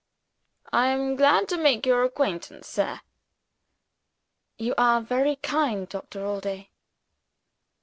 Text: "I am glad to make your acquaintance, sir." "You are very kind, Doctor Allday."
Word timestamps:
"I 0.73 0.87
am 0.87 1.15
glad 1.15 1.47
to 1.49 1.57
make 1.57 1.85
your 1.85 2.03
acquaintance, 2.03 2.67
sir." 2.67 3.01
"You 4.57 4.73
are 4.75 4.99
very 4.99 5.35
kind, 5.35 5.87
Doctor 5.87 6.25
Allday." 6.25 6.69